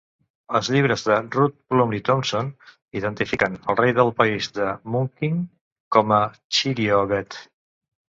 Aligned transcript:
Els 0.59 0.69
llibres 0.75 1.03
de 1.09 1.17
Ruth 1.35 1.55
Plumly 1.73 1.99
Thompson 2.07 2.49
identifiquen 3.03 3.61
el 3.75 3.79
rei 3.83 3.95
del 4.01 4.11
país 4.25 4.51
de 4.59 4.73
Munchkin 4.97 5.41
com 5.99 6.19
a 6.23 6.27
Cheeriobed. 6.37 7.43